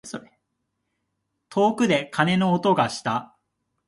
[1.49, 3.37] 遠くで鐘の音がした。